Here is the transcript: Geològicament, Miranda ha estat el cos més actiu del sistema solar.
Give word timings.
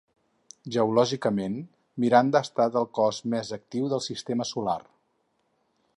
Geològicament, 0.75 1.57
Miranda 2.05 2.41
ha 2.41 2.47
estat 2.47 2.79
el 2.83 2.89
cos 3.01 3.19
més 3.35 3.55
actiu 3.61 3.93
del 3.93 4.03
sistema 4.09 4.49
solar. 4.57 4.79